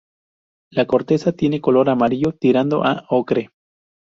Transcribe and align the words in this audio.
La 0.71 0.87
corteza 0.87 1.31
tiene 1.31 1.61
color 1.61 1.87
amarillo 1.87 2.33
tirando 2.33 2.83
a 2.83 3.05
ocre. 3.11 3.51